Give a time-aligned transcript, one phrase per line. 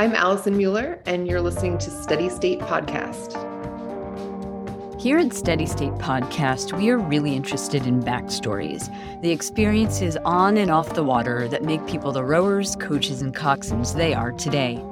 [0.00, 3.36] I'm Allison Mueller, and you're listening to Steady State Podcast.
[4.98, 8.88] Here at Steady State Podcast, we are really interested in backstories,
[9.20, 13.94] the experiences on and off the water that make people the rowers, coaches, and coxswains
[13.94, 14.82] they are today.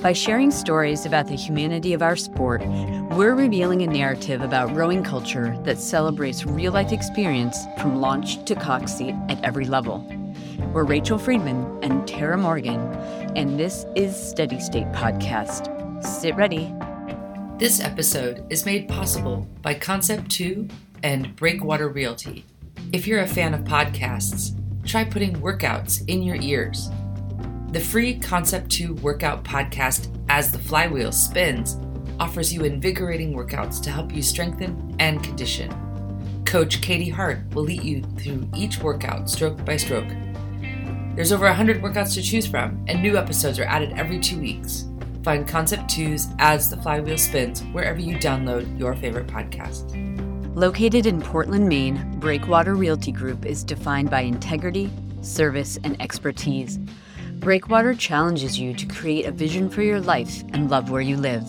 [0.00, 2.66] By sharing stories about the humanity of our sport,
[3.10, 8.54] we're revealing a narrative about rowing culture that celebrates real life experience from launch to
[8.54, 10.06] cox seat at every level.
[10.58, 12.78] We're Rachel Friedman and Tara Morgan,
[13.36, 16.04] and this is Steady State Podcast.
[16.04, 16.74] Sit ready.
[17.56, 20.68] This episode is made possible by Concept 2
[21.02, 22.44] and Breakwater Realty.
[22.92, 26.90] If you're a fan of podcasts, try putting workouts in your ears.
[27.70, 31.78] The free Concept 2 workout podcast, As the Flywheel Spins,
[32.20, 35.72] offers you invigorating workouts to help you strengthen and condition.
[36.44, 40.08] Coach Katie Hart will lead you through each workout stroke by stroke.
[41.18, 44.84] There's over 100 workouts to choose from, and new episodes are added every two weeks.
[45.24, 49.96] Find Concept 2's As the Flywheel Spins wherever you download your favorite podcast.
[50.54, 56.78] Located in Portland, Maine, Breakwater Realty Group is defined by integrity, service, and expertise.
[57.40, 61.44] Breakwater challenges you to create a vision for your life and love where you live.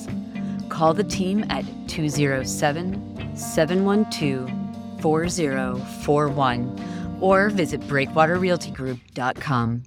[0.70, 4.52] Call the team at 207 712
[5.00, 9.84] 4041 or visit breakwaterrealtygroup.com.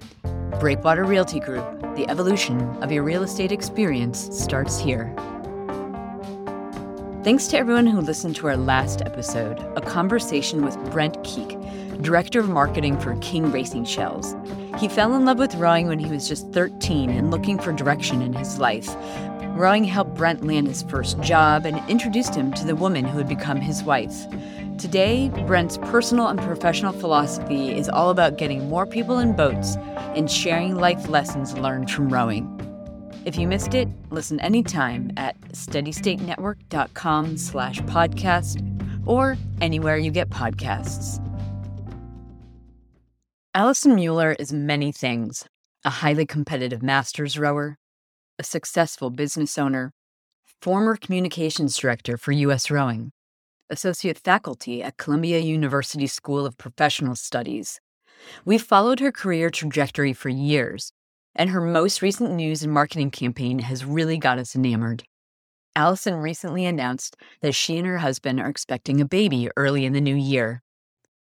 [0.61, 5.15] Breakwater Realty Group, the evolution of your real estate experience starts here.
[7.25, 11.57] Thanks to everyone who listened to our last episode, a conversation with Brent Keek,
[12.03, 14.35] Director of Marketing for King Racing Shells.
[14.79, 18.23] He fell in love with rowing when he was just 13 and looking for direction
[18.23, 18.89] in his life.
[19.55, 23.29] Rowing helped Brent land his first job and introduced him to the woman who would
[23.29, 24.27] become his wife.
[24.79, 29.77] Today, Brent's personal and professional philosophy is all about getting more people in boats
[30.17, 32.49] and sharing life lessons learned from rowing.
[33.25, 41.19] If you missed it, listen anytime at steadystatenetwork.com slash podcast or anywhere you get podcasts.
[43.55, 45.45] Allison Mueller is many things
[45.85, 47.77] a highly competitive master's rower,
[48.39, 49.93] a successful business owner,
[50.61, 52.71] former communications director for U.S.
[52.71, 53.11] Rowing,
[53.73, 57.81] associate faculty at Columbia University School of Professional Studies.
[58.45, 60.93] We've followed her career trajectory for years,
[61.35, 65.03] and her most recent news and marketing campaign has really got us enamored.
[65.75, 70.01] Allison recently announced that she and her husband are expecting a baby early in the
[70.01, 70.63] new year.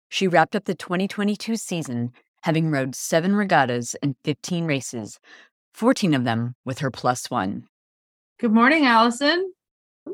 [0.09, 2.11] She wrapped up the 2022 season
[2.43, 5.19] having rowed seven regattas and 15 races,
[5.73, 7.63] 14 of them with her plus one.
[8.39, 9.53] Good morning, Allison.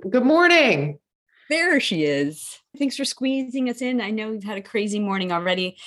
[0.09, 0.99] Good morning.
[1.49, 2.59] There she is.
[2.77, 4.01] Thanks for squeezing us in.
[4.01, 5.77] I know we've had a crazy morning already.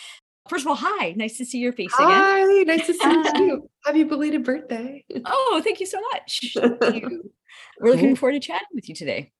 [0.48, 1.12] First of all, hi.
[1.16, 2.09] Nice to see your face again.
[2.09, 3.71] Hi, nice to see you.
[3.84, 5.04] Happy belated birthday.
[5.25, 6.56] Oh, thank you so much.
[7.81, 9.32] We're looking forward to chatting with you today.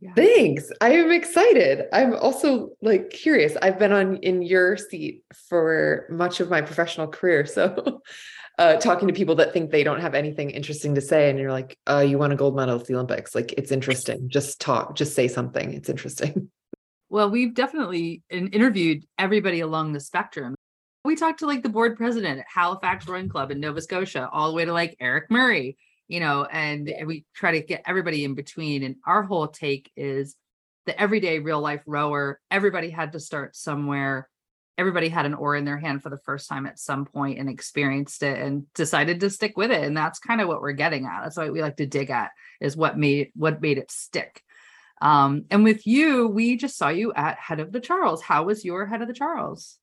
[0.00, 0.12] Yeah.
[0.14, 0.70] Thanks.
[0.80, 1.86] I am excited.
[1.92, 3.56] I'm also like curious.
[3.62, 7.46] I've been on in your seat for much of my professional career.
[7.46, 8.02] So
[8.58, 11.52] uh, talking to people that think they don't have anything interesting to say, and you're
[11.52, 13.34] like, uh, you won a gold medal at the Olympics.
[13.34, 14.28] Like it's interesting.
[14.28, 15.72] Just talk, just say something.
[15.72, 16.50] It's interesting.
[17.08, 20.56] Well, we've definitely interviewed everybody along the spectrum.
[21.04, 24.48] We talked to like the board president at Halifax Rowing Club in Nova Scotia, all
[24.48, 25.76] the way to like Eric Murray,
[26.08, 28.82] you know, and we try to get everybody in between.
[28.82, 30.34] And our whole take is
[30.86, 34.28] the everyday real life rower, everybody had to start somewhere.
[34.78, 37.48] Everybody had an oar in their hand for the first time at some point and
[37.48, 39.82] experienced it and decided to stick with it.
[39.82, 41.22] And that's kind of what we're getting at.
[41.22, 44.42] That's what we like to dig at is what made what made it stick.
[45.00, 48.22] Um, and with you, we just saw you at Head of the Charles.
[48.22, 49.78] How was your Head of the Charles?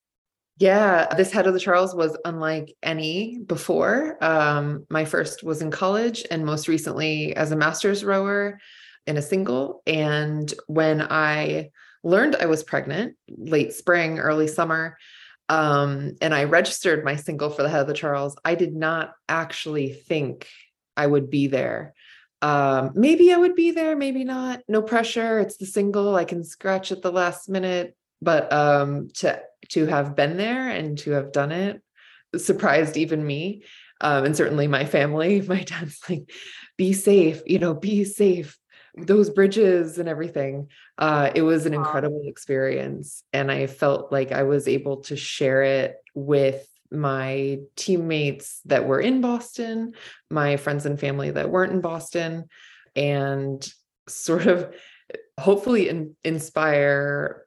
[0.57, 4.23] Yeah, this head of the Charles was unlike any before.
[4.23, 8.59] Um, my first was in college, and most recently as a master's rower
[9.07, 9.81] in a single.
[9.87, 11.71] And when I
[12.03, 14.97] learned I was pregnant, late spring, early summer,
[15.49, 19.13] um, and I registered my single for the head of the Charles, I did not
[19.27, 20.47] actually think
[20.95, 21.93] I would be there.
[22.41, 24.61] Um, maybe I would be there, maybe not.
[24.67, 25.39] No pressure.
[25.39, 26.15] It's the single.
[26.15, 27.95] I can scratch at the last minute.
[28.21, 31.81] But um, to to have been there and to have done it
[32.37, 33.63] surprised even me
[34.01, 36.29] um, and certainly my family my dad's like
[36.77, 38.57] be safe you know be safe
[38.95, 40.67] those bridges and everything
[40.97, 45.63] uh, it was an incredible experience and i felt like i was able to share
[45.63, 49.93] it with my teammates that were in boston
[50.29, 52.45] my friends and family that weren't in boston
[52.95, 53.73] and
[54.07, 54.73] sort of
[55.39, 57.45] hopefully in, inspire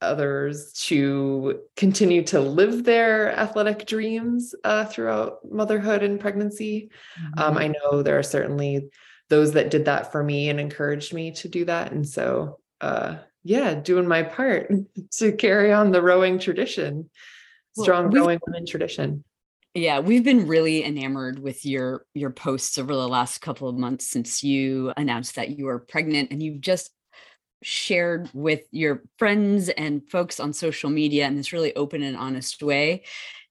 [0.00, 6.90] others to continue to live their athletic dreams uh, throughout motherhood and pregnancy.
[7.36, 7.60] Um, Mhm.
[7.60, 8.90] I know there are certainly
[9.28, 11.92] those that did that for me and encouraged me to do that.
[11.92, 14.70] And so, uh, yeah, doing my part
[15.18, 17.10] to carry on the rowing tradition,
[17.76, 19.24] strong we've- rowing women tradition.
[19.74, 24.08] Yeah, we've been really enamored with your your posts over the last couple of months
[24.08, 26.90] since you announced that you were pregnant and you've just
[27.62, 32.62] shared with your friends and folks on social media in this really open and honest
[32.62, 33.04] way.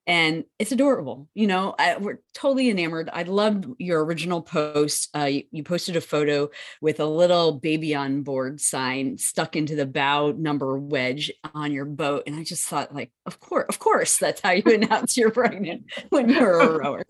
[0.07, 1.27] And it's adorable.
[1.33, 3.09] You know, I, we're totally enamored.
[3.11, 5.09] I loved your original post.
[5.13, 6.49] Uh, you, you posted a photo
[6.81, 11.83] with a little baby on board sign stuck into the bow number wedge on your
[11.83, 12.23] boat.
[12.25, 15.91] And I just thought, like, of course, of course, that's how you announce you're pregnant
[16.09, 17.05] when you're a rower.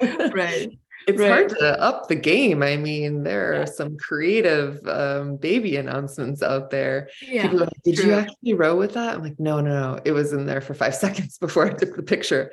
[0.32, 0.78] Right.
[1.10, 1.28] It's Right.
[1.30, 2.62] hard to up the game.
[2.62, 3.60] I mean, there Yeah.
[3.60, 7.08] are some creative um, baby announcements out there.
[7.22, 7.42] Yeah.
[7.42, 9.16] People are like, Did you actually row with that?
[9.16, 10.00] I'm like, no, no, no.
[10.04, 12.52] It was in there for five seconds before I took the picture.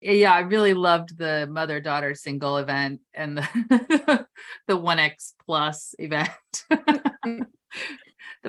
[0.00, 4.26] Yeah, I really loved the mother daughter single event and the
[4.68, 6.30] the 1X plus event.
[7.24, 7.46] the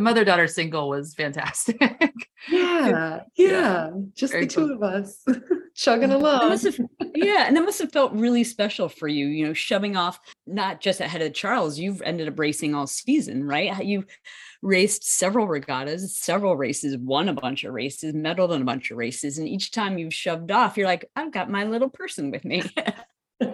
[0.01, 1.79] mother daughter single was fantastic.
[2.49, 3.89] Yeah, yeah.
[4.13, 4.75] Just Very the two cool.
[4.75, 5.23] of us
[5.77, 6.49] chugging along.
[6.49, 6.79] must have,
[7.15, 10.81] yeah, and that must have felt really special for you, you know, shoving off not
[10.81, 13.85] just ahead of Charles, you've ended up racing all season, right?
[13.85, 14.05] You've
[14.61, 18.97] raced several regattas, several races, won a bunch of races, medaled in a bunch of
[18.97, 22.43] races, and each time you've shoved off, you're like, I've got my little person with
[22.43, 22.63] me.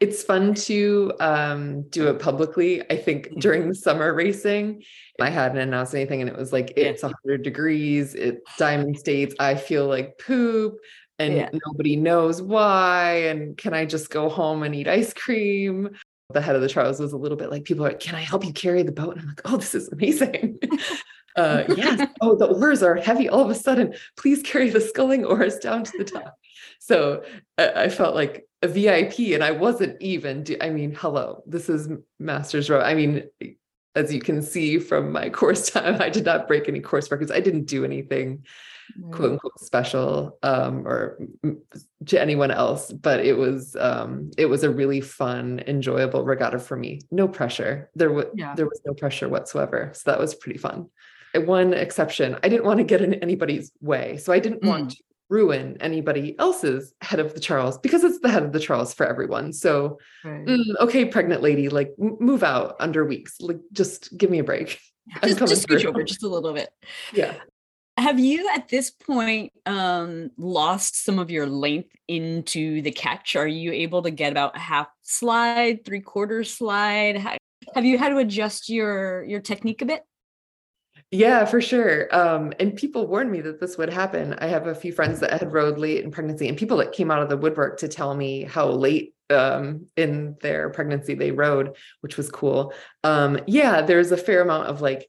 [0.00, 2.82] it's fun to um, do it publicly.
[2.90, 3.40] I think Mm-hmm.
[3.40, 4.82] during the summer racing,
[5.20, 9.34] I hadn't announced anything, and it was like it's 100 degrees, it's Diamond States.
[9.38, 10.78] I feel like poop,
[11.20, 11.50] and Yeah.
[11.66, 13.12] nobody knows why.
[13.28, 15.90] And can I just go home and eat ice cream?
[16.32, 18.44] The head of the Charles was a little bit like, people are, can I help
[18.44, 19.12] you carry the boat?
[19.12, 20.58] And I'm like, oh, this is amazing.
[21.36, 22.08] uh, yes.
[22.22, 23.94] Oh, the oars are heavy all of a sudden.
[24.16, 26.36] Please carry the sculling oars down to the top.
[26.78, 27.24] So
[27.58, 31.68] I, I felt like a VIP and I wasn't even, do, I mean, hello, this
[31.68, 31.88] is
[32.18, 32.80] Masters Row.
[32.80, 33.24] I mean,
[33.94, 37.30] as you can see from my course time, I did not break any course records.
[37.30, 38.44] I didn't do anything
[39.12, 41.18] quote unquote special um, or
[42.06, 46.76] to anyone else, but it was um, it was a really fun, enjoyable regatta for
[46.76, 47.00] me.
[47.10, 47.90] No pressure.
[47.94, 48.54] There was Yeah.
[48.54, 49.92] there was no pressure whatsoever.
[49.94, 50.88] So that was pretty fun.
[51.34, 54.96] One exception, I didn't want to get in anybody's way, so I didn't want to
[55.30, 59.06] ruin anybody else's head of the Charles because it's the head of the Charles for
[59.06, 59.52] everyone.
[59.52, 60.44] So Right.
[60.44, 63.40] mm, okay, pregnant lady, like move out under weeks.
[63.40, 64.78] Like just give me a break.
[65.24, 66.68] Just just scooch over just a little bit.
[67.12, 67.34] Yeah.
[67.96, 73.34] Have you at this point um lost some of your length into the catch?
[73.34, 77.16] Are you able to get about a half slide, three quarters slide?
[77.16, 77.38] Ha-
[77.74, 80.02] Have you had to adjust your your technique a bit?
[81.10, 82.14] Yeah, for sure.
[82.14, 84.34] Um, and people warned me that this would happen.
[84.38, 87.10] I have a few friends that had rode late in pregnancy and people that came
[87.10, 91.76] out of the woodwork to tell me how late um, in their pregnancy they rode,
[92.00, 92.72] which was cool.
[93.02, 95.08] Um, yeah, there's a fair amount of like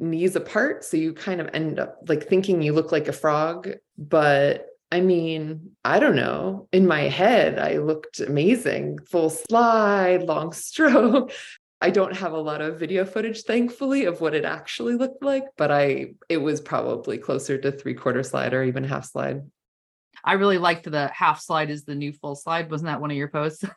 [0.00, 0.84] knees apart.
[0.84, 3.68] So you kind of end up like thinking you look like a frog.
[3.98, 6.68] But I mean, I don't know.
[6.72, 9.00] In my head, I looked amazing.
[9.10, 11.32] Full slide, long stroke.
[11.80, 15.44] I don't have a lot of video footage, thankfully, of what it actually looked like,
[15.56, 19.42] but I it was probably closer to three quarter slide or even half slide.
[20.24, 22.70] I really liked the half slide is the new full slide.
[22.70, 23.64] Wasn't that one of your posts?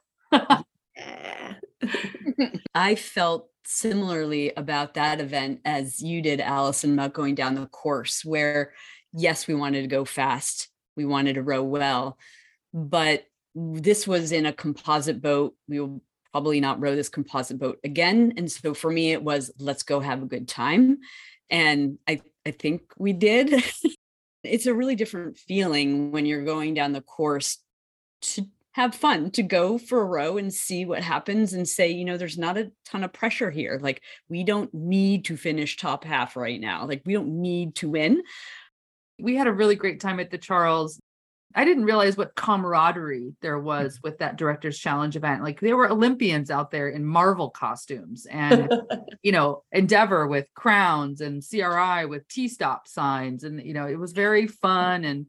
[2.75, 8.25] I felt similarly about that event as you did, Allison, about going down the course
[8.25, 8.73] where,
[9.13, 12.17] yes, we wanted to go fast, we wanted to row well,
[12.73, 15.55] but this was in a composite boat.
[15.67, 18.33] We will probably not row this composite boat again.
[18.37, 20.99] And so for me, it was let's go have a good time.
[21.49, 23.63] And I, I think we did.
[24.43, 27.59] it's a really different feeling when you're going down the course
[28.21, 32.05] to have fun to go for a row and see what happens and say you
[32.05, 36.05] know there's not a ton of pressure here like we don't need to finish top
[36.05, 38.21] half right now like we don't need to win
[39.21, 40.99] we had a really great time at the Charles.
[41.55, 45.43] I didn't realize what camaraderie there was with that director's challenge event.
[45.43, 48.71] Like there were Olympians out there in Marvel costumes and
[49.23, 53.43] you know, Endeavor with crowns and CRI with T-stop signs.
[53.43, 55.25] And you know, it was very fun and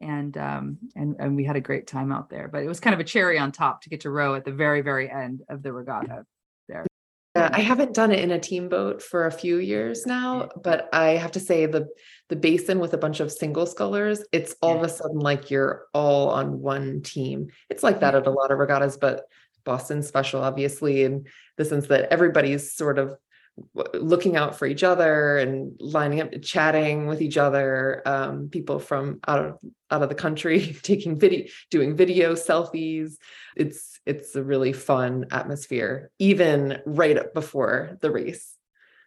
[0.00, 2.48] and um and and we had a great time out there.
[2.48, 4.52] But it was kind of a cherry on top to get to row at the
[4.52, 6.24] very, very end of the regatta
[6.68, 6.86] there.
[7.36, 10.88] Yeah, I haven't done it in a team boat for a few years now, but
[10.92, 11.88] I have to say the
[12.28, 15.86] the basin with a bunch of single scullers, it's all of a sudden like you're
[15.94, 17.48] all on one team.
[17.70, 19.24] It's like that at a lot of regattas, but
[19.64, 23.16] Boston's special, obviously, in the sense that everybody's sort of
[23.94, 28.02] looking out for each other and lining up, chatting with each other.
[28.06, 29.58] Um, people from out of
[29.90, 33.16] out of the country taking video, doing video selfies.
[33.56, 38.57] It's it's a really fun atmosphere, even right up before the race.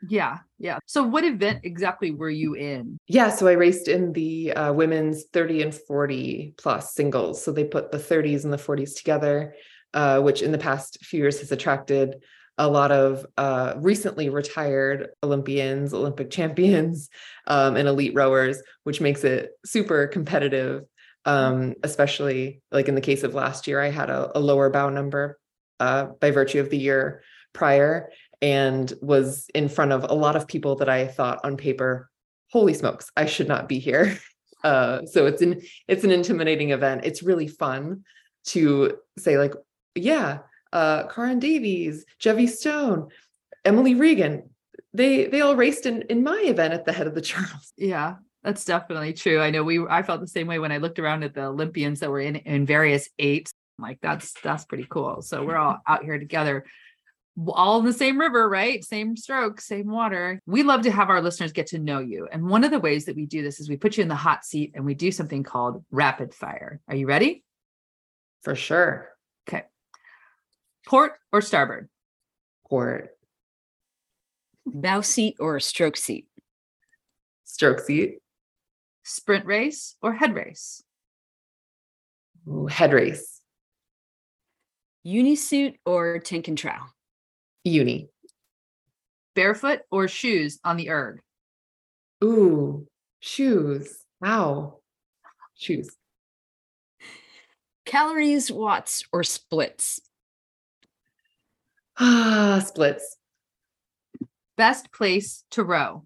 [0.10, 0.79] Yeah, yeah.
[0.86, 2.98] So what event exactly were you in?
[3.08, 7.43] Yeah, so I raced in the uh, women's 30 and 40 plus singles.
[7.43, 9.53] So they put the 30s and the 40s together,
[9.93, 12.24] uh, which in the past few years has attracted
[12.58, 17.10] a lot of uh, recently retired Olympians, Olympic champions,
[17.48, 20.84] um, and elite rowers, which makes it super competitive.
[21.24, 24.89] Um, especially like in the case of last year, I had a, a lower bow
[24.89, 25.38] number
[25.79, 27.22] uh, by virtue of the year
[27.53, 28.10] prior
[28.41, 32.10] and was in front of a lot of people that I thought on paper,
[32.51, 34.17] holy smokes, I should not be here.
[34.63, 37.01] Uh, so it's an it's an intimidating event.
[37.03, 38.03] It's really fun
[38.45, 39.55] to say like,
[39.95, 40.39] yeah,
[40.71, 43.10] uh, Caryn Davies, Gevvie Stone,
[43.65, 44.51] Emily Regan,
[44.93, 47.74] they they all raced in in my event at the head of the Charles.
[47.77, 49.39] Yeah, that's definitely true.
[49.39, 52.00] I know we I felt the same way when I looked around at the Olympians
[52.01, 53.53] that were in in various eights.
[53.79, 55.21] Like that's that's pretty cool.
[55.21, 56.65] So we're all out here together
[57.47, 58.83] all in the same river, right?
[58.83, 60.39] Same stroke, same water.
[60.45, 62.27] We love to have our listeners get to know you.
[62.31, 64.15] And one of the ways that we do this is we put you in the
[64.15, 66.81] hot seat and we do something called rapid fire.
[66.88, 67.43] Are you ready?
[68.43, 69.09] For sure.
[69.47, 69.63] Okay.
[70.85, 71.89] Port or starboard?
[72.69, 73.11] Port.
[74.65, 76.27] Bow seat or stroke seat?
[77.45, 78.19] Stroke seat.
[79.03, 80.83] Sprint race or head race?
[82.47, 83.41] Ooh, head race.
[85.03, 86.73] Uni suit or tank and trou?
[87.63, 88.10] Uni.
[89.36, 91.22] Barefoot or shoes on the erg?
[92.24, 92.88] Ooh,
[93.20, 94.03] shoes.
[94.20, 94.80] Wow.
[95.56, 95.89] Shoes.
[97.86, 100.00] Calories, watts, or splits?
[102.00, 103.18] Ah, splits.
[104.58, 106.06] Best place to row?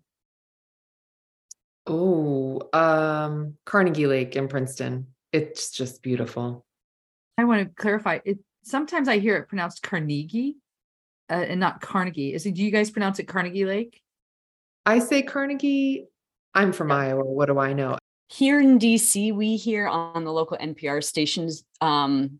[1.87, 5.07] Oh, um, Carnegie Lake in Princeton.
[5.31, 6.65] It's just beautiful.
[7.37, 8.39] I want to clarify it.
[8.63, 10.55] Sometimes I hear it pronounced Carnegie
[11.29, 12.33] uh, and not Carnegie.
[12.33, 14.01] Is it, do you guys pronounce it Carnegie Lake?
[14.85, 16.05] I say Carnegie.
[16.53, 17.23] I'm from Iowa.
[17.23, 17.97] What do I know?
[18.29, 22.39] Here in DC, we hear on the local NPR stations um,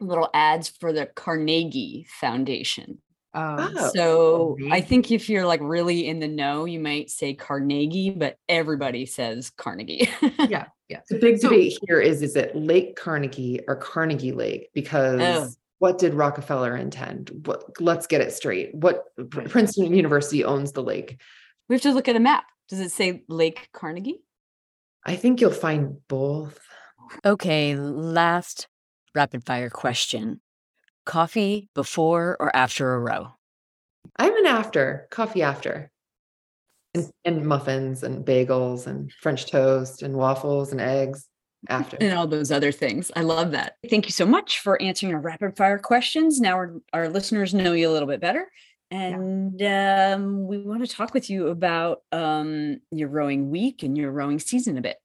[0.00, 2.98] little ads for the Carnegie Foundation.
[3.34, 3.90] Oh, Oh.
[3.94, 8.36] So I think if you're like really in the know, you might say Carnegie, but
[8.48, 10.08] everybody says Carnegie.
[10.48, 11.00] yeah, yeah.
[11.10, 14.70] The big So- debate here is is it Lake Carnegie or Carnegie Lake?
[14.74, 15.50] Because Oh.
[15.78, 17.30] What did Rockefeller intend?
[17.44, 18.74] What let's get it straight.
[18.74, 21.20] What Princeton University owns the lake.
[21.68, 22.44] we have to look at a map.
[22.68, 24.22] Does it say Lake Carnegie?
[25.04, 26.58] I think you'll find both.
[27.24, 28.66] Okay, last
[29.14, 30.40] rapid fire question.
[31.04, 33.28] Coffee before or after a row?
[34.16, 35.92] I'm an after, coffee after.
[36.94, 41.28] And, and muffins and bagels and French toast and waffles and eggs
[41.68, 41.96] after.
[42.00, 43.10] and all those other things.
[43.16, 43.76] I love that.
[43.88, 46.40] Thank you so much for answering our rapid fire questions.
[46.40, 48.50] Now our, our listeners know you a little bit better.
[48.90, 54.12] And um, we want to talk with you about um, your rowing week and your
[54.12, 54.96] rowing season a bit.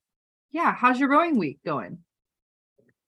[0.52, 0.74] Yeah.
[0.74, 2.00] How's your rowing week going?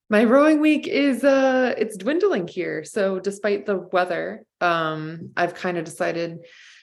[0.10, 2.84] My rowing week is uh it's dwindling here.
[2.84, 6.40] So despite the weather, um I've kind of decided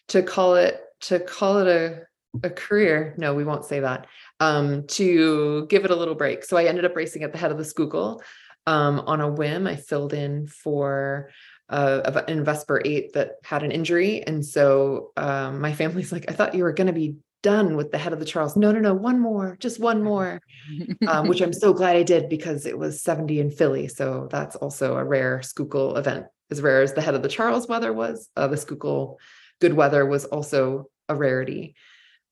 [0.09, 2.02] to call it to call it a
[2.43, 3.14] a career.
[3.19, 4.07] No, we won't say that.
[4.40, 6.44] Um to give it a little break.
[6.44, 8.23] So I ended up racing at the head of the Schuylkill
[8.66, 9.66] um on a whim.
[9.66, 11.30] I filled in for
[11.68, 16.35] uh an Vesper 8 that had an injury and so um my family's like I
[16.35, 18.56] thought you were going to be done with the head of the Charles.
[18.56, 20.40] No, no, no, one more, just one more
[21.09, 23.88] um, which I'm so glad I did because it was 70 in Philly.
[23.88, 26.26] So that's also a rare Schuylkill event.
[26.50, 29.18] As rare as the head of the Charles weather was, uh, the Schuylkill
[29.61, 31.75] good weather was also a rarity.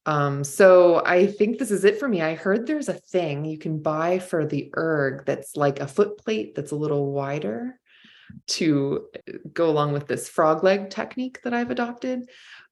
[0.09, 2.23] Um, so I think this is it for me.
[2.23, 6.17] I heard there's a thing you can buy for the erg that's like a foot
[6.17, 7.79] plate that's a little wider
[8.47, 12.31] to uh, go along with this frog leg technique that I've adopted.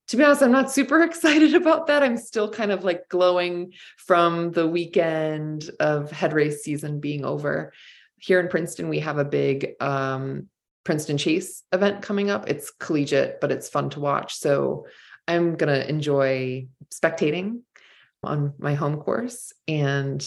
[0.08, 2.02] To be honest, I'm not super excited about that.
[2.02, 7.74] I'm still kind of like glowing from the weekend of head race season being over.
[8.16, 10.48] Here in Princeton, we have a big um,
[10.84, 12.48] Princeton Chase event coming up.
[12.48, 14.36] It's collegiate, but it's fun to watch.
[14.36, 14.86] So
[15.28, 17.60] I'm going to enjoy spectating
[18.22, 20.26] on my home course and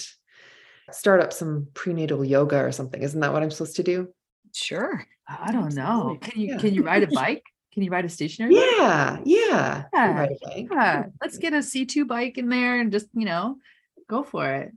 [0.92, 3.02] start up some prenatal yoga or something.
[3.02, 4.10] Isn't that what I'm supposed to do?
[4.54, 5.06] Sure.
[5.28, 6.18] I don't know.
[6.22, 6.58] Can you Yeah.
[6.58, 7.44] can you ride a bike?
[7.72, 8.56] Can you ride a stationary?
[8.56, 8.64] bike?
[8.78, 9.84] Yeah, yeah.
[9.94, 10.68] Yeah, ride a bike.
[10.72, 11.06] Yeah.
[11.22, 13.58] Let's get a C2 bike in there and just, you know,
[14.10, 14.72] go for it.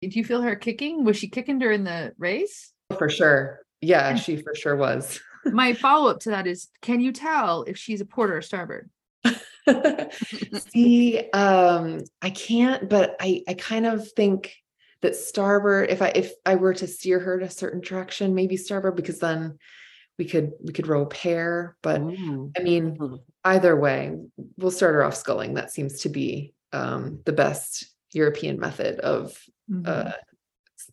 [0.00, 1.04] Did you feel her kicking?
[1.04, 2.72] Was she kicking during the race?
[2.90, 3.60] Oh, for sure.
[3.82, 4.14] Yeah, Yeah.
[4.16, 5.20] she for sure was.
[5.44, 8.88] My follow up to that is can you tell if she's a porter or starboard?
[10.54, 14.54] See, um, I can't, but I I kind of think
[15.02, 18.56] that starboard, if I if I were to steer her in a certain direction, maybe
[18.56, 19.58] starboard, because then
[20.18, 21.76] we could we could row pair.
[21.82, 22.50] But Ooh.
[22.56, 23.20] I mean, Mhm.
[23.44, 24.16] either way,
[24.56, 25.54] we'll start her off sculling.
[25.54, 29.38] That seems to be um, the best European method of
[29.70, 29.86] Mhm.
[29.86, 30.12] uh,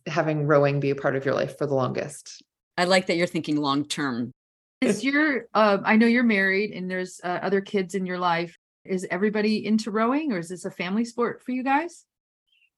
[0.06, 2.42] having rowing be a part of your life for the longest.
[2.78, 4.32] I like that you're thinking long term.
[4.82, 8.56] Is your uh, I know you're married and there's uh, other kids in your life.
[8.88, 12.04] Is everybody into rowing or is this a family sport for you guys?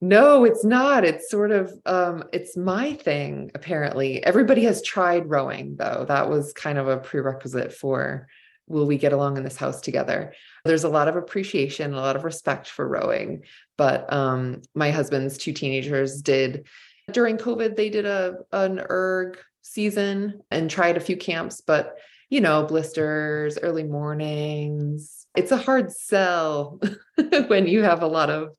[0.00, 1.04] No, it's not.
[1.04, 4.22] It's sort of um it's my thing apparently.
[4.24, 6.04] Everybody has tried rowing though.
[6.06, 8.28] That was kind of a prerequisite for
[8.68, 10.34] will we get along in this house together.
[10.64, 13.42] There's a lot of appreciation, a lot of respect for rowing,
[13.76, 16.66] but um my husband's two teenagers did
[17.10, 21.96] during COVID they did a an erg season and tried a few camps, but
[22.30, 25.17] you know, blisters, early mornings.
[25.37, 26.80] It's a hard sell
[27.47, 28.50] when you have a lot of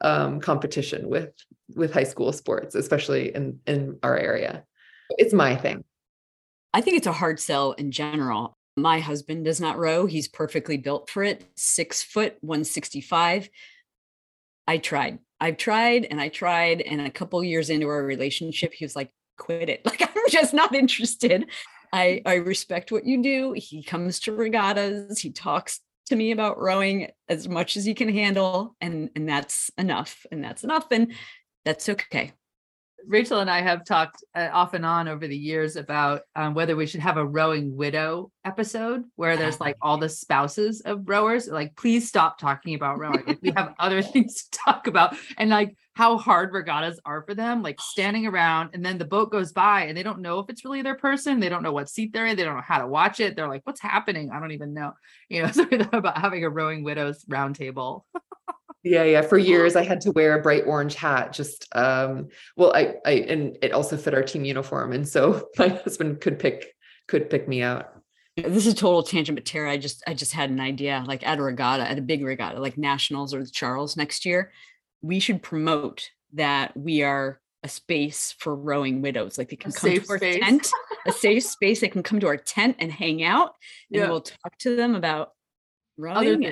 [0.00, 1.30] um, competition with
[1.74, 4.64] with high school sports, especially in in our area.
[5.10, 5.84] It's my thing.
[6.74, 8.56] I think it's a hard sell in general.
[8.76, 10.04] My husband does not row.
[10.04, 11.44] He's perfectly built for it.
[11.56, 13.48] Six foot, 165.
[14.68, 15.18] I tried.
[15.40, 16.82] I've tried and I tried.
[16.82, 19.82] And a couple years into our relationship, he was like, quit it.
[19.86, 21.46] Like, I'm just not interested.
[21.92, 23.54] I, I respect what you do.
[23.56, 25.20] He comes to regattas.
[25.20, 28.76] He talks to me about rowing as much as you can handle.
[28.80, 30.26] And, and that's enough.
[30.30, 30.86] And that's enough.
[30.90, 31.12] And
[31.64, 32.32] that's okay.
[33.06, 36.74] Rachel and I have talked uh, off and on over the years about um, whether
[36.74, 41.48] we should have a rowing widow episode where there's like all the spouses of rowers.
[41.48, 43.38] Like, please stop talking about rowing.
[43.42, 47.62] We have other things to talk about, and like how hard regattas are for them.
[47.62, 50.64] Like standing around, and then the boat goes by, and they don't know if it's
[50.64, 51.40] really their person.
[51.40, 52.36] They don't know what seat they're in.
[52.36, 53.36] They don't know how to watch it.
[53.36, 54.30] They're like, "What's happening?
[54.30, 54.92] I don't even know."
[55.28, 58.02] You know, so about having a rowing widows roundtable.
[58.82, 59.22] Yeah, yeah.
[59.22, 61.32] For years, I had to wear a bright orange hat.
[61.32, 65.68] Just um, well, I, I, and it also fit our team uniform, and so my
[65.68, 66.72] husband could pick
[67.08, 67.88] could pick me out.
[68.36, 71.02] this is total tangent, but Tara, I just I just had an idea.
[71.04, 74.52] Like at a regatta, at a big regatta, like nationals or the Charles next year,
[75.02, 79.36] we should promote that we are a space for rowing widows.
[79.36, 80.38] Like they can A come to our space.
[80.38, 80.70] tent,
[81.08, 81.80] a safe space.
[81.80, 83.54] They can come to our tent and hang out,
[83.90, 84.10] and Yeah.
[84.10, 85.30] we'll talk to them about
[85.96, 86.42] rowing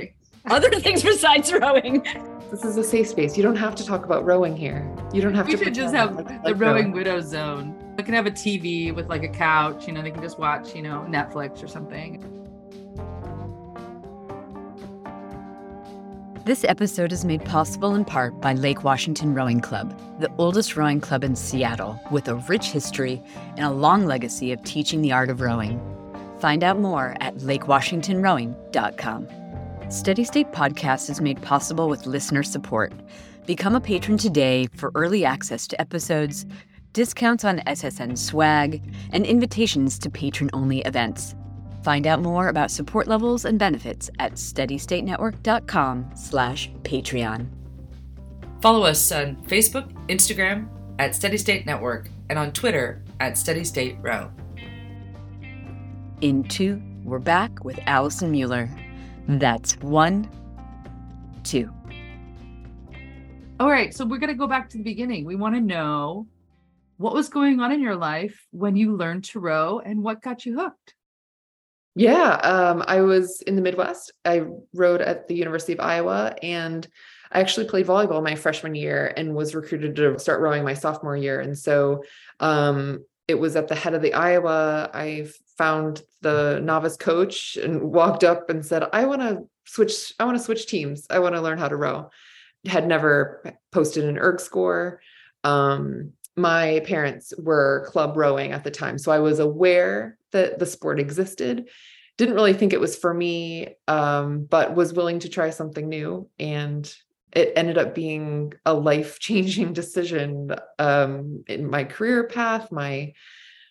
[0.46, 1.02] Other things.
[1.02, 2.02] besides rowing.
[2.50, 3.37] This is a safe space.
[3.37, 4.88] You don't have to talk about rowing here.
[5.12, 5.59] You don't have We to.
[5.59, 7.74] We should just have like- the like rowing widow zone.
[7.96, 10.74] They can have a TV with like a couch, you know, they can just watch,
[10.74, 12.22] you know, Netflix or something.
[16.44, 21.00] This episode is made possible in part by Lake Washington Rowing Club, the oldest rowing
[21.00, 23.22] club in Seattle, with a rich history
[23.57, 25.80] and a long legacy of teaching the art of rowing.
[26.40, 29.28] Find out more at lakewashingtonrowing.com.
[29.90, 32.92] Steady State Podcast is made possible with listener support.
[33.46, 36.46] Become a patron today for early access to episodes,
[36.92, 41.34] discounts on SSN swag, and invitations to patron only events.
[41.82, 47.46] Find out more about support levels and benefits at steadystatenetwork.com slash Patreon.
[48.62, 50.68] Follow us on Facebook, Instagram
[50.98, 54.30] at Steady State Network, and on Twitter at Steady State Row.
[56.22, 58.70] In two, we're back with Allison Mueller.
[59.28, 60.28] That's one,
[61.42, 61.70] two.
[63.58, 65.24] All right, so we're going to go back to the beginning.
[65.24, 66.26] We want to know
[66.96, 70.44] what was going on in your life when you learned to row and what got
[70.44, 70.94] you hooked.
[71.96, 74.12] Yeah, um, I was in the Midwest.
[74.24, 76.87] I rowed at the University of Iowa, and
[77.30, 81.16] I actually played volleyball my freshman year and was recruited to start rowing my sophomore
[81.16, 81.40] year.
[81.40, 82.02] And so
[82.40, 84.90] um, it was at the head of the Iowa.
[84.92, 90.12] I found the novice coach and walked up and said, "I want to switch.
[90.18, 91.06] I want to switch teams.
[91.10, 92.10] I want to learn how to row."
[92.66, 95.00] Had never posted an erg score.
[95.42, 100.66] Um, my parents were club rowing at the time, so I was aware that the
[100.66, 101.68] sport existed.
[102.16, 106.28] Didn't really think it was for me, um, but was willing to try something new.
[106.38, 106.92] And
[107.34, 113.12] it ended up being a life changing decision um, in my career path, my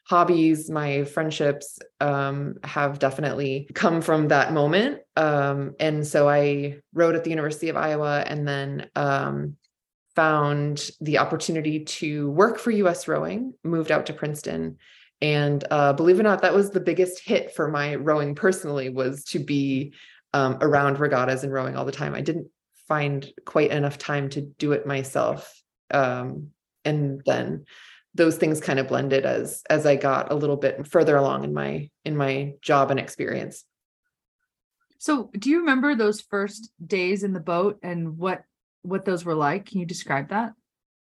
[0.06, 5.00] hobbies, my friendships um, have definitely come from that moment.
[5.16, 9.56] Um, and so I rowed at the University of Iowa and then um,
[10.16, 14.78] found the opportunity to work for US Rowing, moved out to Princeton.
[15.22, 18.90] And uh, believe it or not, that was the biggest hit for my rowing personally
[18.90, 19.94] was to be
[20.34, 22.14] um, around regattas and rowing all the time.
[22.14, 22.48] I didn't
[22.94, 25.60] find quite enough time to do it myself.
[25.90, 26.50] Um,
[26.86, 27.66] and then
[28.14, 31.56] those things kind of blended as as I got a little bit further along in
[31.56, 33.66] my in my job and experience.
[35.00, 38.44] So do you remember those first days in the boat and what
[38.84, 39.66] what those were like?
[39.66, 40.54] Can you describe that?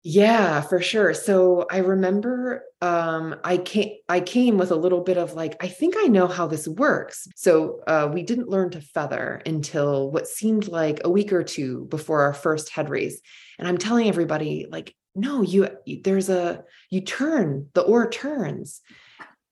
[0.07, 1.15] Yeah, for sure.
[1.15, 5.69] So I remember um I came I came with a little bit of like I
[5.69, 7.27] think I know how this works.
[7.37, 11.87] So uh we didn't learn to feather until what seemed like a week or two
[11.87, 13.19] before our first head race.
[13.59, 15.71] And I'm telling everybody like no, you
[16.03, 18.83] there's a you turn, the oar turns.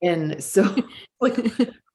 [0.03, 0.75] And so
[1.21, 1.37] like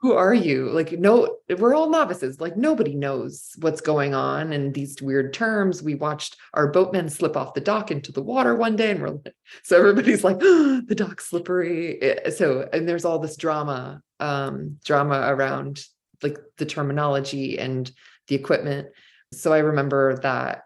[0.01, 0.71] who are you?
[0.71, 2.41] Like, no, we're all novices.
[2.41, 5.83] Like, nobody knows what's going on and these weird terms.
[5.83, 9.09] We watched our boatmen slip off the dock into the water one day, and we're
[9.09, 9.35] like,
[9.65, 12.01] so everybody's like, oh, the dock's slippery.
[12.01, 15.83] Eh, so, and there's all this drama, um, drama around
[16.23, 17.91] like the terminology and
[18.29, 18.89] the equipment.
[19.33, 20.63] So I remember that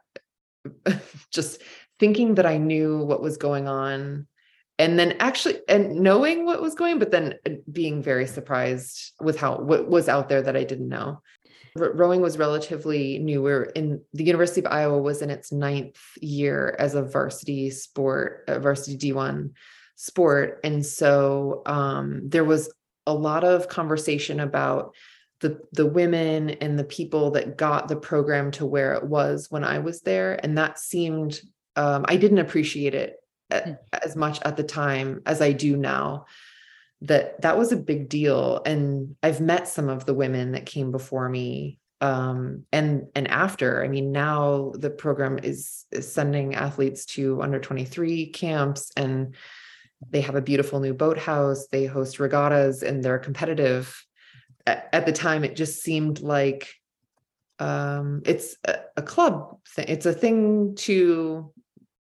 [1.30, 1.62] just
[1.98, 4.26] thinking that I knew what was going on
[4.78, 9.38] and then actually and knowing what was going but then uh, being very surprised with
[9.38, 11.20] how what was out there that i didn't know.
[11.78, 13.40] R- rowing was relatively new.
[13.42, 18.44] We're in the university of iowa was in its ninth year as a varsity sport
[18.48, 19.50] a varsity d1
[19.96, 20.60] sport.
[20.64, 22.72] And so um, there was
[23.06, 24.94] a lot of conversation about
[25.40, 29.64] the the women and the people that got the program to where it was when
[29.64, 30.38] i was there.
[30.42, 31.40] And that seemed
[31.76, 33.16] um, i didn't appreciate it.
[33.92, 36.26] As much at the time as I do now
[37.02, 38.62] that that was a big deal.
[38.64, 43.84] And I've met some of the women that came before me um, and and after.
[43.84, 49.34] I mean now the program is, is sending athletes to under 23 camps and
[50.10, 51.66] they have a beautiful new boathouse.
[51.68, 54.04] They host regattas and they're competitive.
[54.66, 56.72] At, at the time it just seemed like
[57.58, 59.86] um, it's a, a club thing.
[59.88, 61.52] It's a thing to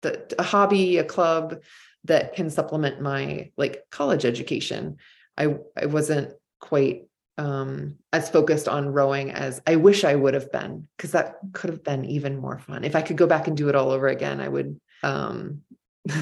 [0.02, 1.62] the, a hobby, a club
[2.04, 4.96] that can supplement my like college education.
[5.36, 7.06] I I wasn't quite
[7.36, 11.70] um as focused on rowing as I wish I would have been because that could
[11.70, 12.84] have been even more fun.
[12.84, 15.62] If I could go back and do it all over again, I would um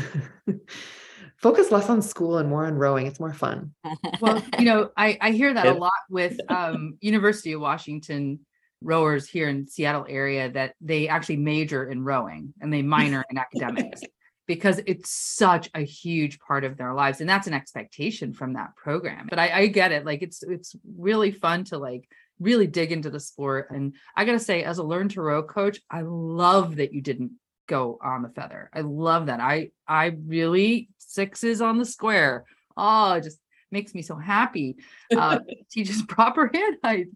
[1.38, 3.06] focus less on school and more on rowing.
[3.06, 3.74] It's more fun.
[4.20, 8.40] Well, you know, I I hear that a lot with um University of Washington
[8.82, 13.38] rowers here in Seattle area that they actually major in rowing and they minor in
[13.38, 14.02] academics
[14.46, 18.76] because it's such a huge part of their lives and that's an expectation from that
[18.76, 19.26] program.
[19.28, 22.08] But I, I get it like it's it's really fun to like
[22.38, 25.80] really dig into the sport and i gotta say as a learn to row coach
[25.90, 27.32] i love that you didn't
[27.66, 28.70] go on the feather.
[28.72, 29.40] I love that.
[29.40, 32.44] I i really sixes on the square.
[32.76, 33.38] Oh just
[33.70, 34.76] makes me so happy.
[35.14, 37.08] Uh, teaches proper hand height,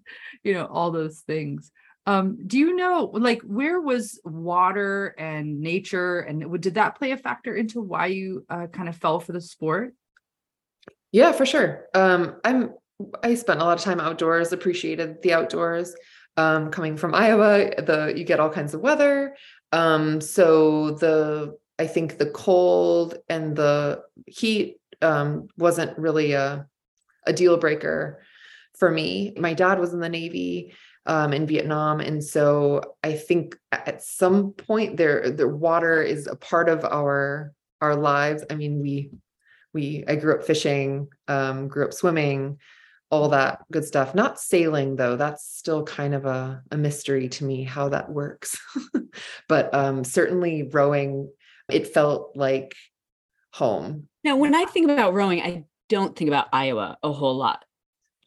[0.43, 1.71] you know, all those things.
[2.07, 7.17] Um, do you know, like, where was water and nature, and did that play a
[7.17, 9.95] factor into why you uh, kind of fell for the sport?
[11.13, 11.87] Yeah, for sure.
[11.95, 12.75] Um, I'm.
[13.23, 14.53] I spent a lot of time outdoors.
[14.53, 15.95] Appreciated the outdoors.
[16.37, 19.37] Um, coming from Iowa, the you get all kinds of weather.
[19.73, 26.67] Um, so the I think the cold and the heat um, wasn't really a,
[27.27, 28.23] a deal breaker
[28.79, 29.33] for me.
[29.37, 30.75] My dad was in the Navy
[31.07, 36.37] um, in Vietnam, and so I think at some point there, the water is a
[36.37, 38.45] part of our our lives.
[38.51, 39.11] I mean, we
[39.73, 42.59] we I grew up fishing, um, grew up swimming,
[43.11, 44.15] all that good stuff.
[44.15, 48.59] Not sailing though; that's still kind of a, a mystery to me how that works.
[49.49, 51.31] but um, certainly rowing,
[51.71, 52.75] it felt like
[53.53, 57.65] home now, when I think about rowing, I don't think about Iowa a whole lot.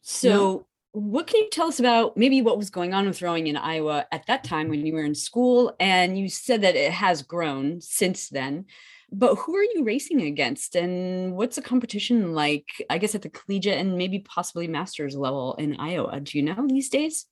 [0.02, 0.66] So, no.
[0.92, 4.06] what can you tell us about maybe what was going on with rowing in Iowa
[4.12, 5.74] at that time when you were in school?
[5.78, 8.66] And you said that it has grown since then.
[9.12, 10.74] But who are you racing against?
[10.74, 15.54] And what's the competition like, I guess, at the collegiate and maybe possibly master's level
[15.54, 16.18] in Iowa?
[16.20, 17.26] Do you know these days?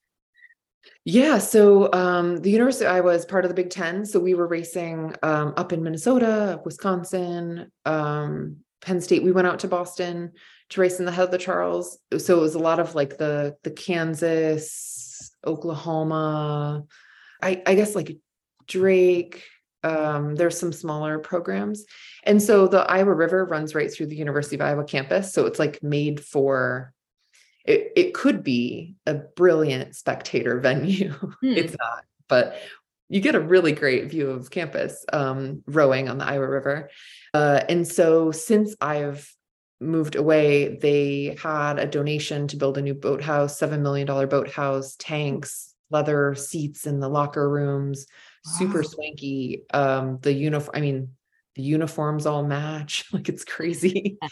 [1.04, 4.04] Yeah, so um, the University of Iowa is part of the Big Ten.
[4.04, 9.22] So we were racing um, up in Minnesota, Wisconsin, um, Penn State.
[9.22, 10.32] We went out to Boston
[10.70, 11.98] to race in the Head of the Charles.
[12.18, 16.84] So it was a lot of like the the Kansas, Oklahoma,
[17.42, 18.16] I, I guess like
[18.66, 19.44] Drake.
[19.84, 21.84] Um, there's some smaller programs,
[22.22, 25.32] and so the Iowa River runs right through the University of Iowa campus.
[25.32, 26.92] So it's like made for
[27.64, 31.12] it, it could be a brilliant spectator venue.
[31.40, 31.56] Hmm.
[31.56, 32.56] it's not, but
[33.08, 36.90] you get a really great view of campus um, rowing on the Iowa River.
[37.34, 39.30] Uh, and so since I've
[39.80, 45.74] moved away, they had a donation to build a new boathouse, $7 million boathouse, tanks,
[45.90, 48.06] leather seats in the locker rooms,
[48.46, 48.52] wow.
[48.58, 49.64] super swanky.
[49.74, 51.10] Um, the uniform, I mean,
[51.54, 54.18] the uniforms all match like it's crazy.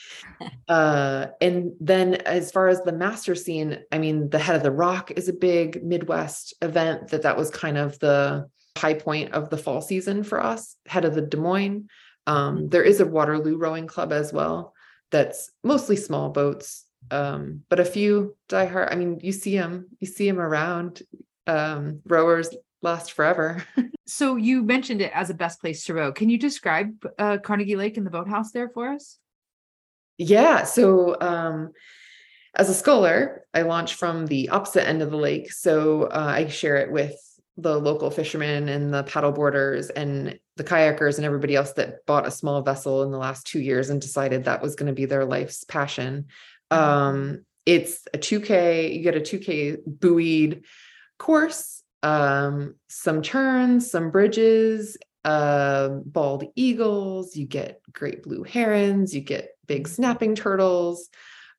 [0.68, 4.70] Uh and then as far as the master scene i mean the head of the
[4.70, 9.50] rock is a big midwest event that that was kind of the high point of
[9.50, 11.88] the fall season for us head of the des moines.
[12.26, 14.72] Um there is a waterloo rowing club as well
[15.10, 19.86] that's mostly small boats um but a few die hard i mean you see them
[19.98, 21.02] you see them around
[21.46, 22.50] um rowers
[22.82, 23.64] last forever
[24.10, 26.10] So you mentioned it as a best place to row.
[26.10, 29.18] Can you describe uh, Carnegie Lake and the boathouse there for us?
[30.18, 30.64] Yeah.
[30.64, 31.70] So, um,
[32.56, 35.52] as a sculler, I launch from the opposite end of the lake.
[35.52, 37.14] So uh, I share it with
[37.56, 42.26] the local fishermen and the paddle boarders and the kayakers and everybody else that bought
[42.26, 45.04] a small vessel in the last two years and decided that was going to be
[45.04, 46.26] their life's passion.
[46.72, 50.64] Um, it's a 2K, you get a 2K buoyed
[51.16, 59.20] course um, some turns, some bridges, uh, bald eagles, you get great blue herons, you
[59.20, 61.08] get big snapping turtles,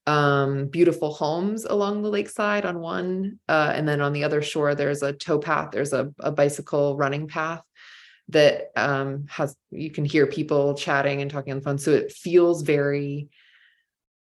[0.08, 3.40] um, beautiful homes along the lakeside on one.
[3.48, 6.98] Uh, and then on the other shore, there's a tow path, there's a, a bicycle
[6.98, 7.62] running path
[8.30, 11.78] that um, has, you can hear people chatting and talking on the phone.
[11.78, 13.30] So it feels very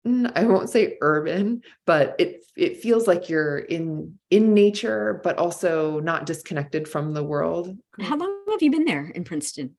[0.05, 5.99] I won't say urban, but it it feels like you're in in nature, but also
[5.99, 7.75] not disconnected from the world.
[7.99, 9.75] How long have you been there in Princeton?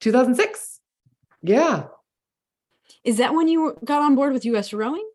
[0.00, 0.80] 2006.
[1.42, 1.84] Yeah.
[3.04, 5.08] Is that when you got on board with US Rowing?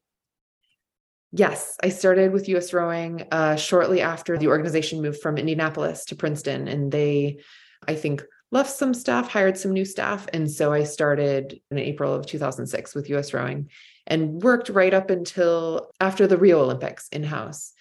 [1.33, 6.15] Yes, I started with US Rowing uh, shortly after the organization moved from Indianapolis to
[6.15, 7.39] Princeton, and they,
[7.88, 12.13] I think, left some staff, hired some new staff, and so I started in April
[12.13, 13.69] of 2006 with US Rowing
[14.08, 17.74] and worked right up until after the Rio Olympics in house.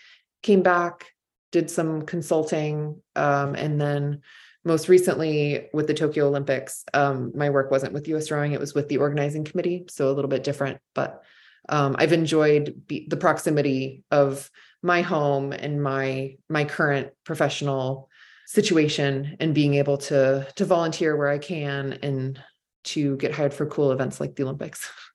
[0.42, 1.06] Came back,
[1.50, 4.22] did some consulting, um, and then
[4.64, 8.74] most recently with the Tokyo Olympics, um, my work wasn't with US Rowing, it was
[8.74, 9.84] with the organizing committee.
[9.88, 11.22] So a little bit different, but
[11.68, 14.50] um, I've enjoyed be- the proximity of
[14.82, 18.08] my home and my my current professional
[18.46, 22.40] situation and being able to to volunteer where I can and
[22.84, 24.90] to get hired for cool events like the Olympics.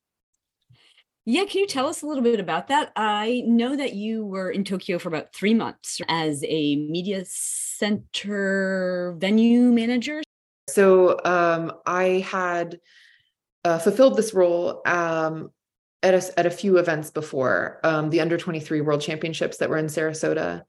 [1.29, 2.93] Yeah, can you tell us a little bit about that?
[2.95, 9.13] I know that you were in Tokyo for about three months as a media center
[9.17, 10.23] venue manager.
[10.69, 12.79] So um, I had
[13.65, 15.51] uh, fulfilled this role um,
[16.01, 19.75] at, a, at a few events before um, the under 23 world championships that were
[19.77, 20.63] in Sarasota.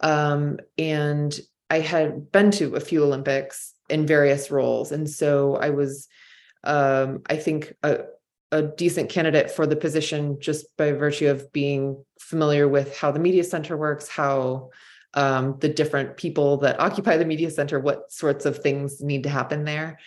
[0.00, 4.92] Um, and I had been to a few Olympics in various roles.
[4.92, 6.06] And so I was,
[6.64, 8.00] um, I think, a,
[8.52, 13.18] a decent candidate for the position just by virtue of being familiar with how the
[13.18, 14.70] media center works, how
[15.14, 19.30] um, the different people that occupy the media center, what sorts of things need to
[19.30, 19.98] happen there,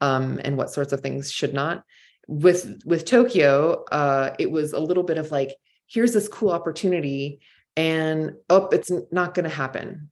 [0.00, 1.84] um, and what sorts of things should not.
[2.28, 5.56] With with Tokyo, uh, it was a little bit of like,
[5.86, 7.40] here's this cool opportunity,
[7.76, 10.10] and oh, it's not going to happen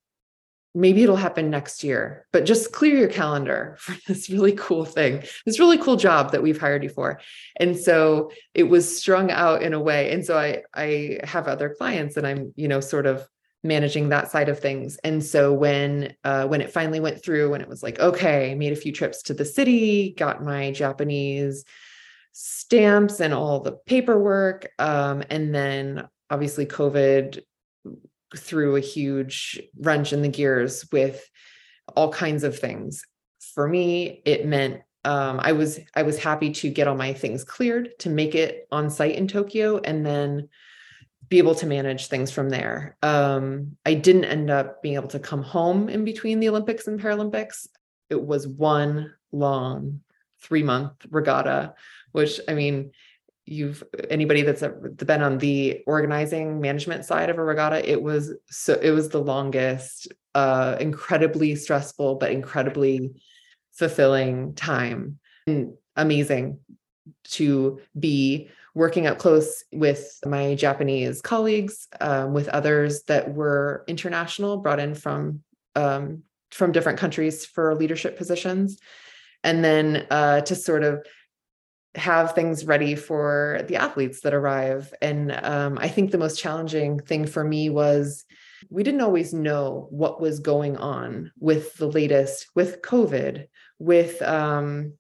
[0.77, 5.25] maybe it'll happen next year, but just clear your calendar for this really cool thing,
[5.47, 7.19] this really cool job that we've hired you for.
[7.57, 10.13] And so it was strung out in a way.
[10.13, 13.27] And so I I have other clients and I'm, you know, sort of
[13.65, 14.99] managing that side of things.
[15.03, 18.75] And so when uh, when it finally went through, when it was like, okay, made
[18.75, 21.65] a few trips to the city, got my Japanese
[22.33, 27.41] stamps and all the paperwork, um, and then obviously COVID
[28.35, 31.29] threw a huge wrench in the gears with
[31.95, 33.05] all kinds of things.
[33.55, 37.45] For me, it meant um, I was I was happy to get all my things
[37.45, 40.49] cleared to make it on site in Tokyo and then
[41.29, 42.97] be able to manage things from there.
[43.03, 47.01] Um, I didn't end up being able to come home in between the Olympics and
[47.01, 47.69] Paralympics.
[48.11, 50.01] It was one long
[50.43, 51.75] three month regatta,
[52.13, 52.91] which I mean,
[53.47, 54.63] you've anybody that's
[55.05, 59.21] been on the organizing management side of a regatta it was so it was the
[59.21, 63.13] longest uh incredibly stressful but incredibly
[63.77, 65.19] fulfilling time.
[65.47, 66.59] And amazing
[67.25, 74.59] to be working up close with my japanese colleagues um, with others that were international
[74.59, 75.43] brought in from
[75.77, 78.79] um, from different countries for leadership positions.
[79.45, 81.07] And then uh, to sort of
[81.97, 84.93] have things ready for the athletes that arrive.
[85.01, 88.25] And um, I think the most challenging thing for me was
[88.71, 94.95] we didn't always know what was going on with the latest, with COVID, with um,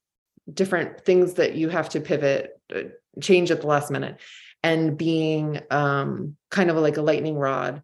[0.52, 2.82] different things that you have to pivot, uh,
[3.20, 4.20] change at the last minute,
[4.62, 7.82] and being um, kind of like a lightning rod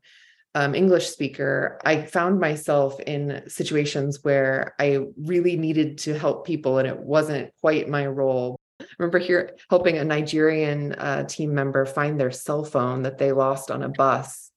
[0.55, 6.79] um, English speaker, I found myself in situations where I really needed to help people
[6.79, 8.59] and it wasn't quite my role.
[8.83, 13.33] I remember here helping a Nigerian uh, team member find their cell phone that they
[13.33, 14.51] lost on a bus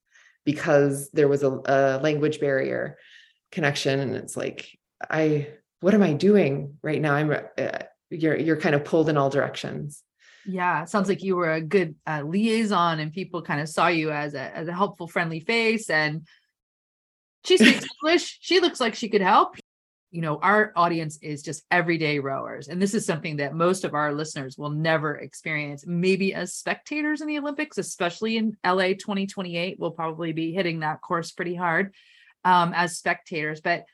[0.45, 2.97] because there was a, a language barrier
[3.51, 3.99] connection.
[3.99, 4.77] And it's like,
[5.09, 5.47] I,
[5.79, 7.15] what am I doing right now?
[7.15, 10.03] I'm, uh, you're, you're kind of pulled in all directions.
[10.47, 14.11] Yeah, sounds like you were a good uh, liaison and people kind of saw you
[14.11, 15.89] as a, as a helpful, friendly face.
[15.89, 16.27] And
[17.43, 18.37] she speaks English.
[18.41, 19.55] She looks like she could help.
[20.15, 22.69] You know, our audience is just everyday rowers.
[22.69, 25.85] And this is something that most of our listeners will never experience.
[25.85, 31.01] Maybe as spectators in the Olympics, especially in LA 2028, we'll probably be hitting that
[31.01, 31.93] course pretty hard
[32.45, 33.59] um, as spectators.
[33.59, 33.85] But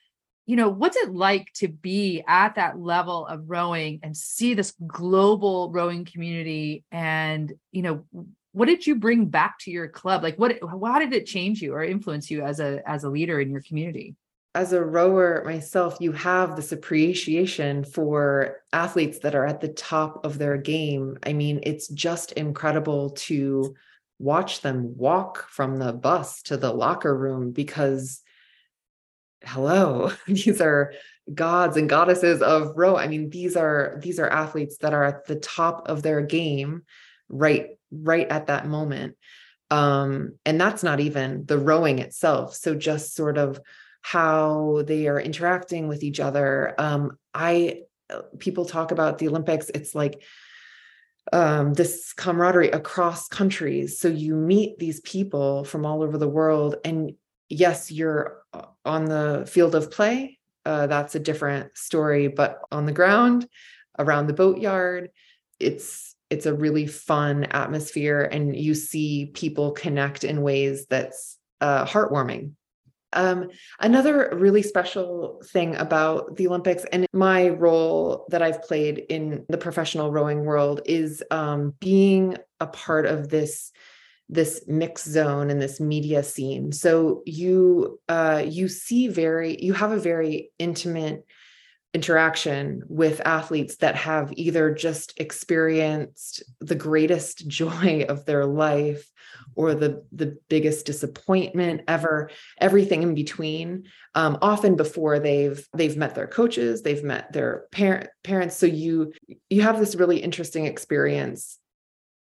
[0.45, 4.73] you know, what's it like to be at that level of rowing and see this
[4.85, 6.83] global rowing community?
[6.91, 8.05] And, you know,
[8.51, 10.23] what did you bring back to your club?
[10.23, 13.39] Like what how did it change you or influence you as a as a leader
[13.39, 14.15] in your community?
[14.53, 20.25] As a rower myself, you have this appreciation for athletes that are at the top
[20.25, 21.17] of their game.
[21.23, 23.75] I mean, it's just incredible to
[24.21, 28.21] watch them walk from the bus to the locker room because
[29.43, 30.93] hello these are
[31.33, 32.95] gods and goddesses of row.
[32.95, 36.83] I mean these are these are athletes that are at the top of their game
[37.29, 39.15] right right at that moment.
[39.71, 42.55] Um and that's not even the rowing itself.
[42.55, 43.59] So just sort of
[44.01, 49.69] how they are interacting with each other um i uh, people talk about the olympics
[49.73, 50.21] it's like
[51.33, 53.99] um, this camaraderie across countries.
[53.99, 57.13] So you meet these people from all over the world, and
[57.49, 60.39] yes, you're uh, on the field of play.
[60.65, 63.47] Uh, that's a different story, but on the ground,
[63.97, 65.09] around the boatyard,
[65.59, 71.85] it's it's a really fun atmosphere, and you see people connect in ways that's uh,
[71.85, 72.53] heartwarming.
[73.13, 79.45] Um, another really special thing about the Olympics and my role that I've played in
[79.49, 83.71] the professional rowing world is um, being a part of this
[84.31, 86.71] this mix zone and this media scene.
[86.71, 91.25] So you uh you see very you have a very intimate
[91.93, 99.11] interaction with athletes that have either just experienced the greatest joy of their life
[99.55, 103.83] or the the biggest disappointment ever everything in between
[104.15, 108.55] um, often before they've they've met their coaches they've met their parent parents.
[108.55, 109.13] So you
[109.49, 111.57] you have this really interesting experience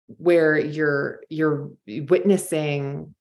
[0.08, 3.14] where you're you're witnessing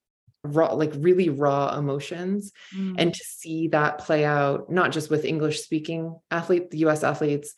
[0.54, 2.94] raw like really raw emotions mm.
[2.98, 7.54] and to see that play out not just with english speaking athletes the us athletes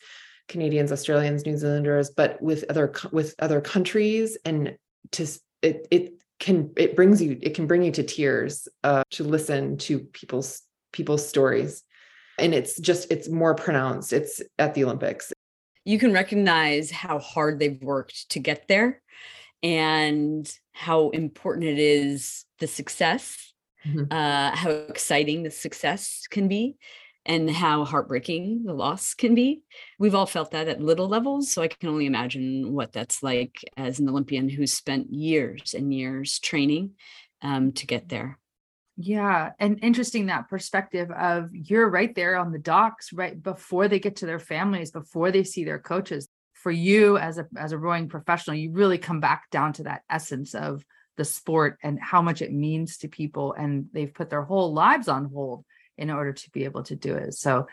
[0.47, 4.75] canadians australians new zealanders but with other with other countries and
[5.11, 5.25] to
[5.61, 9.77] it it can it brings you it can bring you to tears uh, to listen
[9.77, 11.83] to people's people's stories
[12.39, 15.31] and it's just it's more pronounced it's at the olympics
[15.85, 19.01] you can recognize how hard they've worked to get there
[19.61, 23.53] and how important it is the success,
[23.85, 24.11] mm-hmm.
[24.11, 26.77] uh, how exciting the success can be,
[27.25, 29.61] and how heartbreaking the loss can be.
[29.99, 31.51] We've all felt that at little levels.
[31.51, 35.93] So I can only imagine what that's like as an Olympian who's spent years and
[35.93, 36.91] years training
[37.41, 38.39] um, to get there.
[39.01, 39.51] Yeah.
[39.59, 44.17] And interesting that perspective of you're right there on the docks, right before they get
[44.17, 46.27] to their families, before they see their coaches
[46.61, 50.03] for you as a as a rowing professional you really come back down to that
[50.09, 50.83] essence of
[51.17, 55.07] the sport and how much it means to people and they've put their whole lives
[55.07, 55.65] on hold
[55.97, 57.33] in order to be able to do it.
[57.33, 57.67] So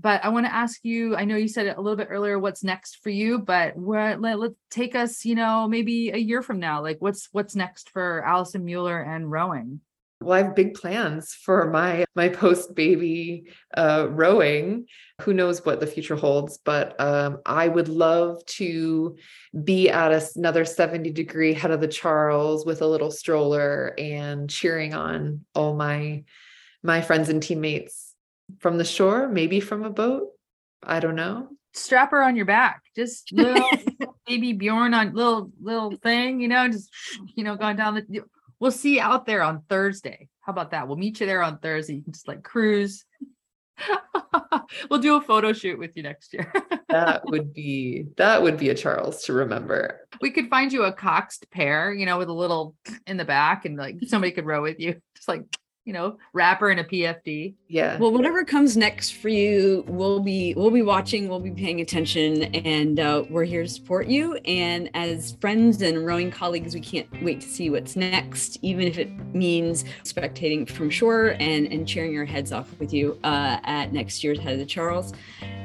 [0.00, 2.38] but i want to ask you i know you said it a little bit earlier
[2.38, 6.42] what's next for you but what let, let take us you know maybe a year
[6.42, 9.80] from now like what's what's next for allison mueller and rowing
[10.20, 13.44] well i have big plans for my my post baby
[13.76, 14.86] uh, rowing.
[15.22, 19.16] Who knows what the future holds but um, i would love to
[19.64, 24.48] be at a, another 70 degree head of the charles with a little stroller and
[24.48, 26.24] cheering on all my
[26.82, 28.14] my friends and teammates
[28.58, 30.28] from the shore maybe from a boat.
[30.82, 31.48] I don't know.
[31.74, 32.82] Strap her on your back.
[32.94, 33.68] Just little
[34.28, 36.90] baby bjorn on little little thing you know just
[37.34, 38.22] you know going down the
[38.60, 40.28] we'll see you out there on Thursday.
[40.40, 40.88] How about that?
[40.88, 41.94] We'll meet you there on Thursday.
[41.94, 43.04] You can just like cruise.
[44.90, 46.52] we'll do a photo shoot with you next year.
[46.88, 50.00] that would be that would be a Charles to remember.
[50.20, 52.74] We could find you a coxed pair, you know, with a little
[53.06, 55.00] in the back and like somebody could row with you.
[55.16, 55.42] Just like
[55.88, 57.54] you know, rapper and a PFD.
[57.66, 57.96] Yeah.
[57.96, 62.42] Well, whatever comes next for you, we'll be we'll be watching, we'll be paying attention,
[62.54, 64.34] and uh, we're here to support you.
[64.44, 68.98] And as friends and rowing colleagues, we can't wait to see what's next, even if
[68.98, 73.94] it means spectating from shore and and cheering our heads off with you uh, at
[73.94, 75.14] next year's Head of the Charles.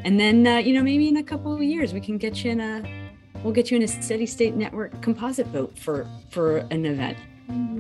[0.06, 2.52] And then uh, you know maybe in a couple of years we can get you
[2.52, 3.10] in a
[3.44, 7.18] we'll get you in a steady state network composite boat for for an event.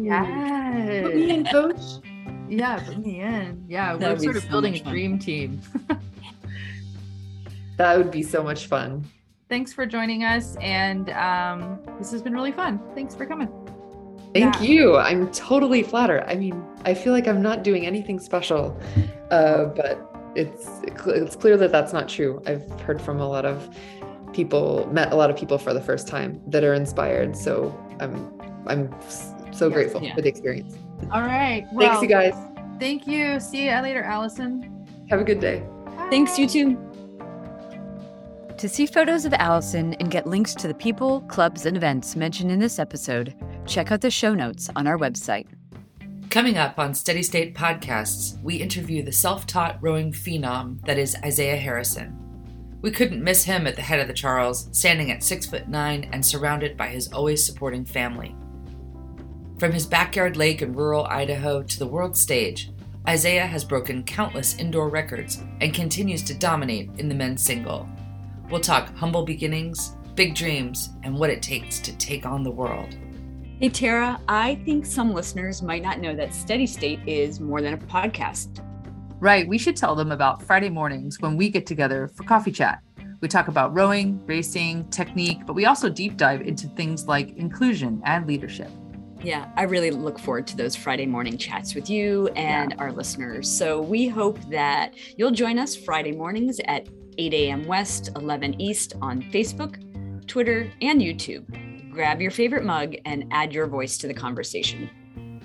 [0.01, 1.03] Yeah.
[1.03, 1.79] Put me in, coach.
[2.49, 3.63] Yeah, put me in.
[3.67, 5.61] Yeah, That we're sort of so building a dream team.
[7.77, 9.03] That would be so much fun.
[9.49, 12.79] Thanks for joining us, and um, this has been really fun.
[12.93, 13.49] Thanks for coming.
[14.33, 14.61] Thank Yeah.
[14.61, 14.97] you.
[14.97, 16.23] I'm totally flattered.
[16.27, 18.79] I mean, I feel like I'm not doing anything special,
[19.31, 19.99] uh, but
[20.35, 22.41] it's it's clear that that's not true.
[22.45, 23.75] I've heard from a lot of
[24.33, 27.35] people, met a lot of people for the first time that are inspired.
[27.35, 28.31] So I'm
[28.67, 28.95] I'm
[29.51, 30.15] so Yes, grateful yeah.
[30.15, 30.75] for the experience.
[31.11, 31.67] All right.
[31.77, 32.33] Thanks, you guys.
[32.79, 33.39] Thank you.
[33.39, 34.87] See you later, Allison.
[35.09, 35.63] Have a good day.
[36.09, 36.77] Thanks, you too.
[38.57, 42.51] To see photos of Allison and get links to the people, clubs, and events mentioned
[42.51, 43.35] in this episode,
[43.65, 45.47] check out the show notes on our website.
[46.29, 51.15] Coming up on Steady State Podcasts, we interview the self taught rowing phenom that is
[51.23, 52.17] Isaiah Harrison.
[52.81, 56.09] We couldn't miss him at the head of the Charles, standing at six foot nine
[56.11, 58.35] and surrounded by his always supporting family.
[59.63, 62.69] From his backyard lake in rural Idaho to the world stage,
[63.07, 67.87] Isaiah has broken countless indoor records and continues to dominate in the men's single.
[68.49, 72.97] We'll talk humble beginnings, big dreams, and what it takes to take on the world.
[73.57, 77.73] Hey, Tara, I think some listeners might not know that Steady State is more than
[77.73, 78.59] a podcast.
[79.21, 79.47] Right.
[79.47, 82.81] We should tell them about Friday mornings when we get together for coffee chat.
[83.21, 88.01] We talk about rowing, racing, technique, but we also deep dive into things like inclusion
[88.03, 88.69] and leadership.
[89.23, 93.49] Yeah, I really look forward to those Friday morning chats with you and our listeners.
[93.49, 97.65] So we hope that you'll join us Friday mornings at 8 a.m.
[97.65, 101.45] West, 11 East on Facebook, Twitter, and YouTube.
[101.89, 104.89] Grab your favorite mug and add your voice to the conversation.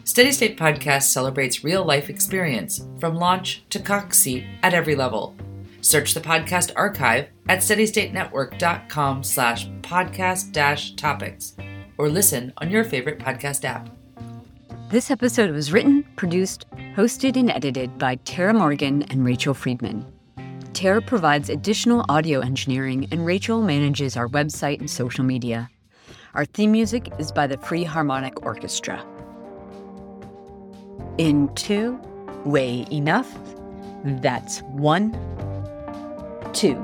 [0.02, 5.36] Steady State Podcast celebrates real life experience from launch to cox seat at every level.
[5.82, 11.54] Search the podcast archive at steadystatenetwork.com slash podcast dash topics
[11.98, 13.90] or listen on your favorite podcast app.
[14.90, 16.64] This episode was written, produced,
[16.96, 20.10] hosted, and edited by Tara Morgan and Rachel Friedman.
[20.72, 25.68] Tara provides additional audio engineering, and Rachel manages our website and social media.
[26.34, 29.04] Our theme music is by the Free Harmonic Orchestra.
[31.18, 32.00] In two,
[32.44, 33.28] way enough.
[34.04, 35.12] That's one.
[36.52, 36.76] Two,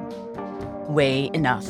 [0.88, 1.64] way enough.